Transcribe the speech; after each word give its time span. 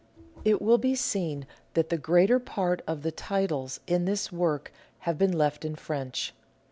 It 0.43 0.63
will 0.63 0.79
be 0.79 0.95
seen 0.95 1.45
that 1.75 1.89
the 1.89 1.97
greater 1.99 2.39
part 2.39 2.81
of 2.87 3.03
the 3.03 3.11
titles 3.11 3.79
in 3.85 4.05
this 4.05 4.31
work 4.31 4.73
have 5.01 5.19
been 5.19 5.31
left 5.37 5.63
in 5.63 5.75
French. 5.75 6.33